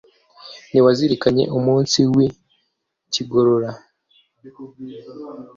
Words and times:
ntiwazirikanye 0.69 1.43
umunsi 1.57 1.99
w’i 2.13 2.27
kigorora. 3.13 3.69